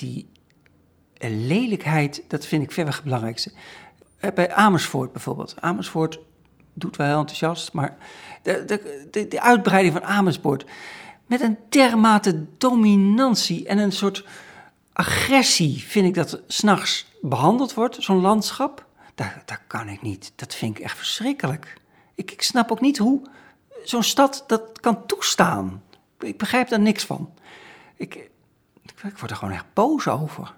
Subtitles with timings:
[0.00, 0.28] die
[1.28, 3.52] lelijkheid, dat vind ik verreweg het belangrijkste.
[4.18, 5.54] Eh, Bij Amersfoort bijvoorbeeld.
[5.60, 6.18] Amersfoort
[6.74, 7.96] doet wel heel enthousiast, maar
[8.42, 8.64] de,
[9.10, 10.64] de, de, uitbreiding van Amersfoort
[11.26, 14.24] met een dermate dominantie en een soort
[14.92, 18.86] agressie vind ik dat s'nachts behandeld wordt, zo'n landschap.
[19.14, 20.32] Daar, daar kan ik niet.
[20.36, 21.80] Dat vind ik echt verschrikkelijk.
[22.14, 23.22] Ik, ik snap ook niet hoe
[23.84, 25.82] zo'n stad dat kan toestaan.
[26.18, 27.34] Ik begrijp daar niks van.
[27.96, 28.30] Ik,
[28.82, 30.54] ik, word er gewoon echt boos over.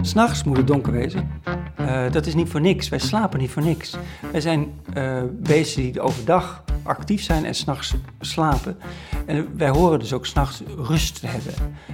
[0.00, 1.30] S'nachts moet het donker wezen.
[1.76, 2.88] Eh, dat is niet voor niks.
[2.88, 3.96] Wij slapen niet voor niks.
[4.32, 8.78] Wij zijn uh, beesten die overdag actief zijn en s'nachts slapen.
[9.26, 11.52] En wij horen dus ook s'nachts rust te hebben.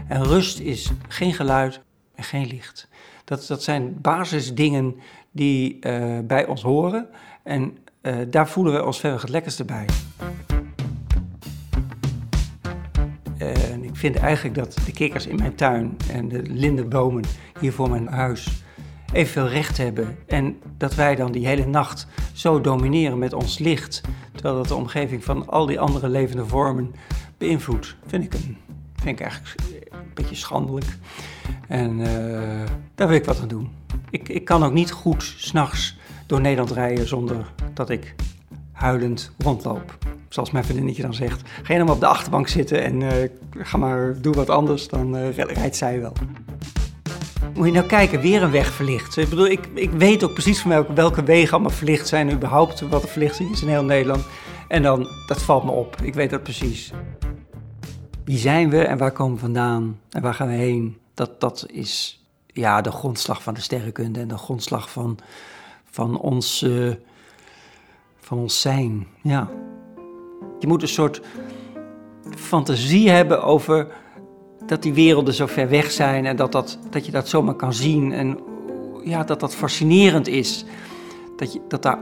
[0.09, 1.80] En rust is geen geluid
[2.15, 2.88] en geen licht.
[3.25, 4.97] Dat, dat zijn basisdingen
[5.30, 7.09] die uh, bij ons horen.
[7.43, 7.79] En
[8.29, 9.87] daar voelen we ons verder het lekkerste bij.
[13.39, 17.25] En ik vind eigenlijk dat de kikkers in mijn tuin en de lindenbomen
[17.61, 18.65] hier voor mijn huis
[19.13, 20.16] evenveel recht hebben.
[20.27, 24.01] En dat wij dan die hele nacht zo domineren met ons licht,
[24.33, 26.95] terwijl dat de omgeving van al die andere levende vormen
[27.38, 28.57] beïnvloedt, vind ik, een,
[28.95, 29.55] vind ik eigenlijk
[29.91, 30.99] een beetje schandelijk.
[31.69, 32.07] En uh,
[32.95, 33.71] daar wil ik wat aan doen.
[34.10, 38.15] Ik, ik kan ook niet goed s'nachts door Nederland rijden zonder dat ik
[38.73, 39.99] huilend rondloop.
[40.37, 41.42] Zoals mijn vriendinnetje dan zegt.
[41.48, 43.10] Ga je nou maar op de achterbank zitten en uh,
[43.59, 46.12] ga maar, doe wat anders, dan uh, rijdt zij wel.
[47.54, 49.16] Moet je nou kijken, weer een weg verlicht.
[49.16, 52.80] Ik bedoel, ik, ik weet ook precies van welke, welke wegen allemaal verlicht zijn, überhaupt
[52.80, 54.24] wat er verlichting is in heel Nederland.
[54.68, 55.96] En dan, dat valt me op.
[56.02, 56.92] Ik weet dat precies.
[58.24, 60.98] Wie zijn we en waar komen we vandaan en waar gaan we heen?
[61.14, 65.19] Dat, dat is ja, de grondslag van de sterrenkunde en de grondslag van,
[65.91, 66.94] van, ons, uh,
[68.20, 69.06] van ons zijn.
[69.22, 69.48] Ja.
[70.59, 71.21] Je moet een soort
[72.37, 73.87] fantasie hebben over
[74.66, 77.72] dat die werelden zo ver weg zijn en dat, dat, dat je dat zomaar kan
[77.72, 78.12] zien.
[78.12, 78.38] En
[79.04, 80.65] ja, dat dat fascinerend is.
[81.37, 81.98] Dat, je, dat, daar,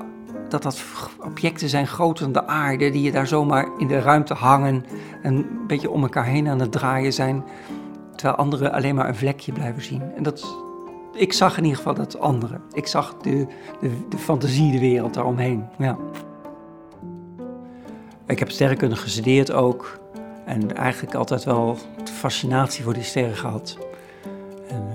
[0.49, 0.85] dat dat
[1.25, 4.85] objecten zijn groter dan de aarde, die je daar zomaar in de ruimte hangen
[5.23, 7.45] en een beetje om elkaar heen aan het draaien zijn.
[8.17, 10.03] Terwijl anderen alleen maar een vlekje blijven zien.
[10.17, 10.57] En dat,
[11.13, 12.61] ik zag in ieder geval dat andere.
[12.73, 13.47] Ik zag de,
[14.09, 15.65] de, fantasie, de wereld daaromheen.
[15.79, 15.97] Ja.
[18.27, 19.99] Ik heb sterrenkunde gestudeerd ook.
[20.45, 21.79] En eigenlijk altijd wel
[22.13, 23.79] fascinatie voor die sterren gehad.
[24.69, 24.89] En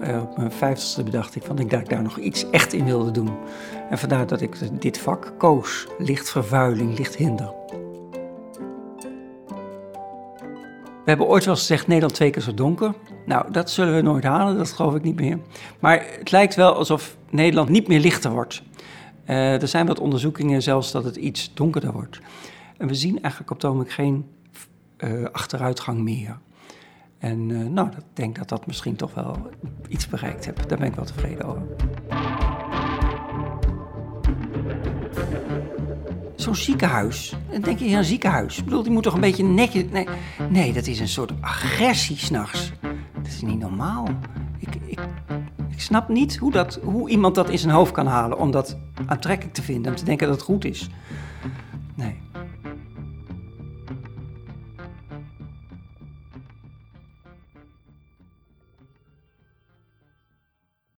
[0.00, 2.84] uh, op mijn vijftigste bedacht ik van ik dat ik daar nog iets echt in
[2.84, 3.30] wilde doen.
[3.90, 5.86] En vandaar dat ik dit vak koos.
[5.98, 7.52] Lichtvervuiling, lichthinder.
[11.04, 12.94] We hebben ooit wel eens gezegd Nederland twee keer zo donker.
[13.26, 15.38] Nou, dat zullen we nooit halen, dat geloof ik niet meer.
[15.78, 18.62] Maar het lijkt wel alsof Nederland niet meer lichter wordt.
[19.26, 22.20] Uh, er zijn wat onderzoekingen zelfs dat het iets donkerder wordt.
[22.78, 24.26] En we zien eigenlijk op het ogenblik geen
[24.98, 26.38] uh, achteruitgang meer.
[27.18, 29.50] En uh, nou, ik denk dat dat misschien toch wel
[29.88, 30.68] iets bereikt heb.
[30.68, 31.62] Daar ben ik wel tevreden over.
[36.36, 38.58] Zo'n ziekenhuis, dan denk je aan een ziekenhuis.
[38.58, 39.84] Ik bedoel, die moet toch een beetje netjes...
[39.90, 40.06] Nee,
[40.50, 42.72] nee dat is een soort agressie s'nachts.
[43.14, 44.08] Dat is niet normaal.
[44.58, 45.00] Ik, ik,
[45.70, 48.38] ik snap niet hoe, dat, hoe iemand dat in zijn hoofd kan halen...
[48.38, 50.90] om dat aantrekkelijk te vinden, om te denken dat het goed is.